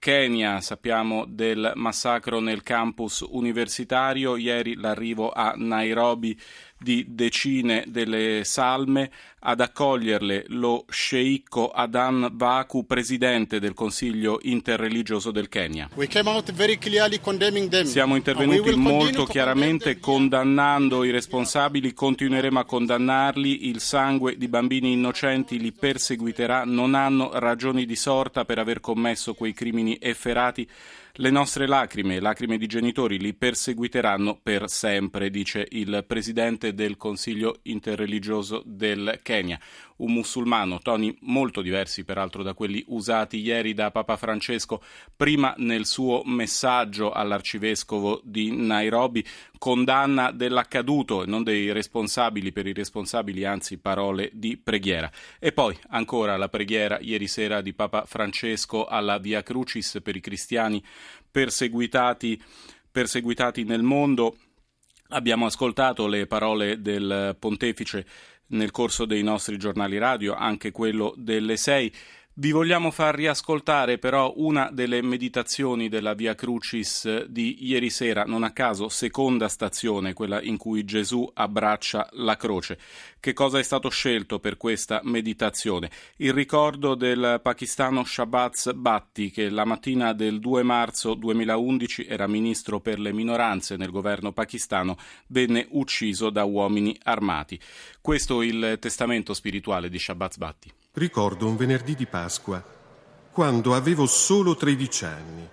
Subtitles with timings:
[0.00, 6.34] Kenya, sappiamo del massacro nel campus universitario, ieri l'arrivo a Nairobi
[6.78, 9.10] di decine delle salme,
[9.42, 15.88] ad accoglierle lo sceicco Adan Baku, presidente del Consiglio interreligioso del Kenya.
[17.84, 25.58] Siamo intervenuti molto chiaramente condannando i responsabili, continueremo a condannarli, il sangue di bambini innocenti
[25.58, 30.68] li perseguiterà, non hanno ragioni di sorta per aver commesso quei crimini efferati
[31.14, 37.58] le nostre lacrime, lacrime di genitori, li perseguiteranno per sempre, dice il presidente del Consiglio
[37.64, 39.58] interreligioso del Kenya
[40.00, 44.82] un musulmano, toni molto diversi peraltro da quelli usati ieri da Papa Francesco,
[45.16, 49.24] prima nel suo messaggio all'arcivescovo di Nairobi,
[49.58, 55.10] condanna dell'accaduto e non dei responsabili per i responsabili, anzi parole di preghiera.
[55.38, 60.20] E poi ancora la preghiera ieri sera di Papa Francesco alla Via Crucis per i
[60.20, 60.82] cristiani
[61.30, 62.42] perseguitati,
[62.90, 64.36] perseguitati nel mondo.
[65.12, 68.06] Abbiamo ascoltato le parole del pontefice
[68.50, 71.92] nel corso dei nostri giornali radio, anche quello delle 6.
[72.32, 78.44] Vi vogliamo far riascoltare però una delle meditazioni della Via Crucis di ieri sera, non
[78.44, 82.78] a caso seconda stazione, quella in cui Gesù abbraccia la croce.
[83.18, 85.90] Che cosa è stato scelto per questa meditazione?
[86.18, 92.80] Il ricordo del pakistano Shabazz Bhatti, che la mattina del 2 marzo 2011 era ministro
[92.80, 97.60] per le minoranze nel governo pakistano, venne ucciso da uomini armati.
[98.00, 100.72] Questo è il testamento spirituale di Shabazz Bhatti.
[100.92, 102.60] Ricordo un venerdì di Pasqua,
[103.30, 105.48] quando avevo solo 13 anni.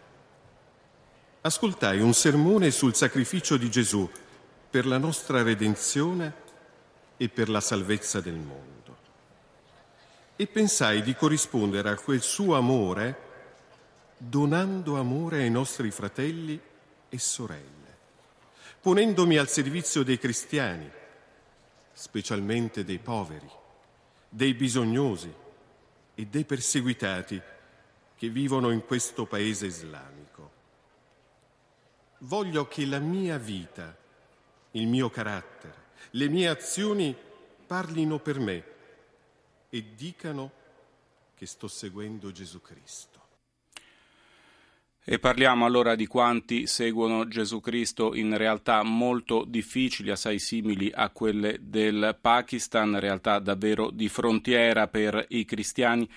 [1.42, 4.10] Ascoltai un sermone sul sacrificio di Gesù
[4.68, 6.34] per la nostra redenzione
[7.18, 8.98] e per la salvezza del mondo.
[10.36, 13.26] E pensai di corrispondere a quel suo amore
[14.18, 16.60] donando amore ai nostri fratelli
[17.10, 17.98] e sorelle,
[18.82, 20.90] ponendomi al servizio dei cristiani,
[21.94, 23.66] specialmente dei poveri
[24.38, 25.34] dei bisognosi
[26.14, 27.42] e dei perseguitati
[28.16, 30.52] che vivono in questo paese islamico.
[32.20, 33.98] Voglio che la mia vita,
[34.72, 37.18] il mio carattere, le mie azioni
[37.66, 38.64] parlino per me
[39.70, 40.52] e dicano
[41.34, 43.27] che sto seguendo Gesù Cristo.
[45.10, 51.12] E parliamo allora di quanti seguono Gesù Cristo in realtà molto difficili, assai simili a
[51.12, 56.10] quelle del Pakistan, realtà davvero di frontiera per i cristiani.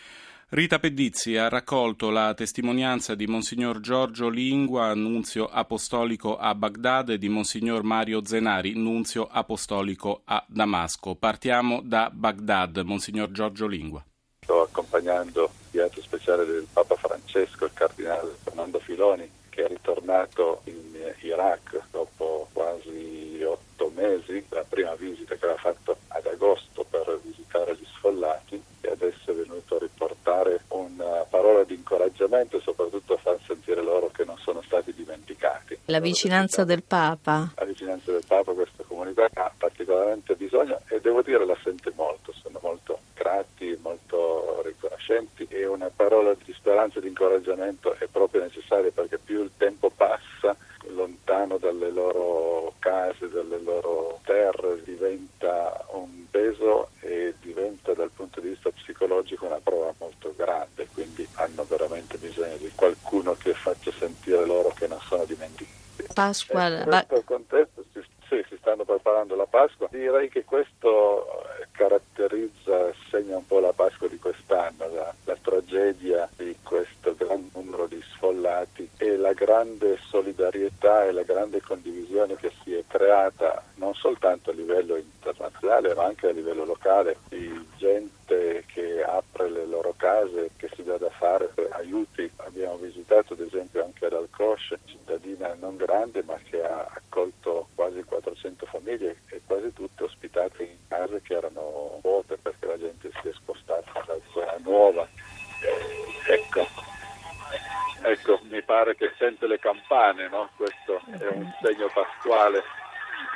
[0.49, 7.19] Rita Pedizzi ha raccolto la testimonianza di Monsignor Giorgio Lingua, nunzio apostolico a Baghdad, e
[7.19, 11.15] di Monsignor Mario Zenari, nunzio apostolico a Damasco.
[11.15, 14.05] Partiamo da Baghdad, Monsignor Giorgio Lingua.
[14.71, 21.81] Accompagnando inviato speciale del Papa Francesco, il cardinale Fernando Filoni, che è ritornato in Iraq
[21.91, 27.87] dopo quasi otto mesi, la prima visita che aveva fatto ad agosto per visitare gli
[27.97, 33.39] sfollati e adesso è venuto a riportare una parola di incoraggiamento e soprattutto a far
[33.45, 35.79] sentire loro che non sono stati dimenticati.
[35.87, 37.53] La vicinanza del Papa.
[37.57, 42.33] La vicinanza del Papa questa comunità ha particolarmente bisogno e devo dire la sente molto,
[42.33, 43.79] sono molto grati,
[45.01, 49.43] molto riconoscenti e una parola di speranza e di incoraggiamento è proprio necessaria perché più
[49.43, 50.57] il tempo passa
[50.89, 58.49] lontano dalle loro case, dalle loro terre, diventa un peso e diventa dal punto di
[58.49, 64.45] vista psicologico una prova molto grande, quindi hanno veramente bisogno di qualcuno che faccia sentire
[64.45, 65.79] loro che non sono dimenticati.
[66.15, 72.93] Pasqua, in questo contesto si, sì, si stanno preparando la Pasqua, direi che questo caratterizza,
[73.11, 78.89] segna un po' la Pasqua di quest'anno, la, tragedia di questo gran numero di sfollati
[78.97, 84.55] e la grande solidarietà e la grande condivisione che si è creata non soltanto a
[84.55, 90.71] livello internazionale ma anche a livello locale di gente che apre le loro case, che
[90.75, 92.31] si dà da fare aiuti.
[92.37, 98.03] Abbiamo visitato ad esempio anche ad Alcroce, cittadina non grande ma che ha accolto quasi
[98.03, 103.29] 400 famiglie e quasi tutte ospitate in case che erano vuote perché la gente si
[103.29, 105.09] è spostata dalla zona nuova.
[108.81, 110.49] Pare che sente le campane, no?
[110.57, 112.63] Questo è un segno pasquale.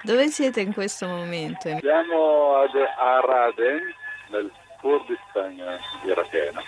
[0.02, 1.68] Dove siete in questo momento?
[1.80, 3.94] Siamo ad Araden,
[4.28, 4.50] nel
[4.80, 6.62] Kurdistan iracheno.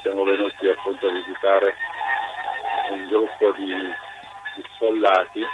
[0.00, 1.74] Siamo venuti appunto a visitare
[2.92, 5.44] un gruppo di, di soldati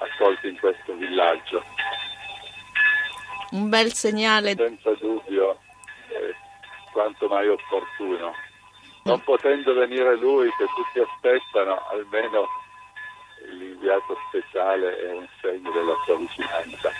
[0.00, 1.64] accolti in questo villaggio.
[3.52, 4.56] Un bel segnale.
[4.56, 5.58] Senza dubbio,
[6.08, 6.34] eh,
[6.92, 8.52] quanto mai opportuno.
[9.04, 12.46] Non potendo venire lui, che tutti aspettano, almeno
[13.50, 16.90] l'inviato speciale è un segno della sua vicinanza.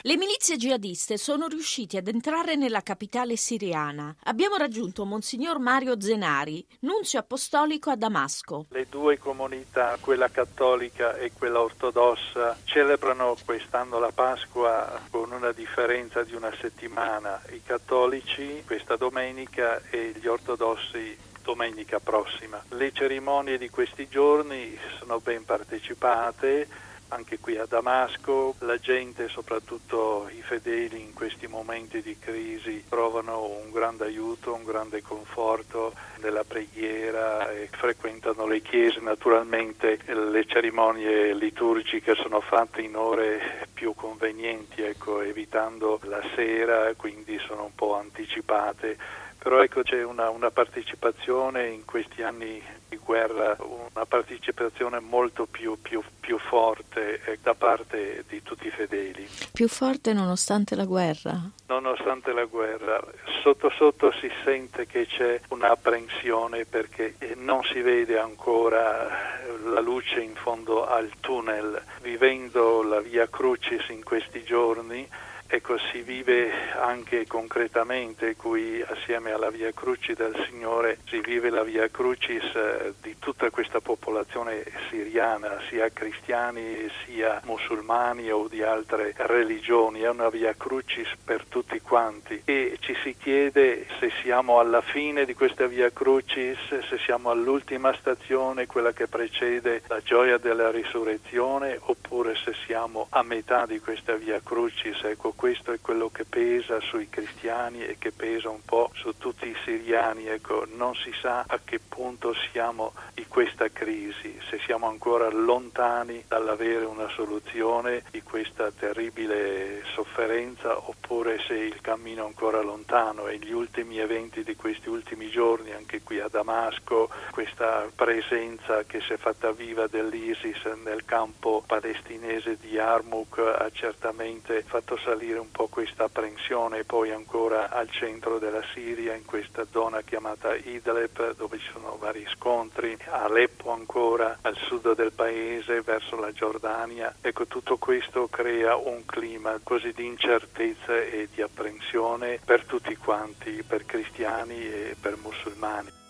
[0.00, 4.14] Le milizie jihadiste sono riusciti ad entrare nella capitale siriana.
[4.24, 8.66] Abbiamo raggiunto Monsignor Mario Zenari, nunzio apostolico a Damasco.
[8.70, 16.22] Le due comunità, quella cattolica e quella ortodossa, celebrano quest'anno la Pasqua con una differenza
[16.22, 17.42] di una settimana.
[17.50, 22.62] I cattolici questa domenica e gli ortodossi domenica prossima.
[22.70, 30.28] Le cerimonie di questi giorni sono ben partecipate anche qui a Damasco la gente, soprattutto
[30.30, 36.42] i fedeli in questi momenti di crisi, trovano un grande aiuto, un grande conforto nella
[36.42, 38.98] preghiera e frequentano le chiese.
[39.00, 47.38] Naturalmente le cerimonie liturgiche sono fatte in ore più convenienti, ecco, evitando la sera, quindi
[47.46, 53.54] sono un po' anticipate però ecco c'è una, una, partecipazione in questi anni di guerra,
[53.58, 59.28] una partecipazione molto più, più, più forte eh, da parte di tutti i fedeli.
[59.52, 61.38] Più forte nonostante la guerra?
[61.66, 63.04] Nonostante la guerra,
[63.42, 70.36] sotto sotto si sente che c'è un'apprensione perché non si vede ancora la luce in
[70.36, 71.82] fondo al tunnel.
[72.00, 75.06] Vivendo la via Crucis in questi giorni,
[75.54, 81.62] Ecco, si vive anche concretamente qui assieme alla Via Crucis del Signore, si vive la
[81.62, 89.14] Via Crucis eh, di tutta questa popolazione siriana, sia cristiani sia musulmani o di altre
[89.16, 94.80] religioni, è una Via Crucis per tutti quanti e ci si chiede se siamo alla
[94.80, 100.72] fine di questa Via Crucis, se siamo all'ultima stazione, quella che precede la gioia della
[100.72, 105.00] risurrezione oppure se siamo a metà di questa Via Crucis.
[105.04, 109.46] Ecco, questo è quello che pesa sui cristiani e che pesa un po' su tutti
[109.46, 110.26] i siriani.
[110.26, 116.24] Ecco, non si sa a che punto siamo di questa crisi, se siamo ancora lontani
[116.26, 123.36] dall'avere una soluzione di questa terribile sofferenza oppure se il cammino è ancora lontano e
[123.36, 129.12] gli ultimi eventi di questi ultimi giorni, anche qui a Damasco, questa presenza che si
[129.12, 135.50] è fatta viva dell'ISIS nel campo palestinese di Yarmouk ha certamente fatto salire salire un
[135.50, 141.58] po' questa apprensione poi ancora al centro della Siria, in questa zona chiamata Idlib, dove
[141.58, 147.14] ci sono vari scontri, Aleppo ancora, al sud del paese, verso la Giordania.
[147.20, 153.62] Ecco, tutto questo crea un clima così di incertezza e di apprensione per tutti quanti,
[153.66, 156.02] per cristiani e per musulmani.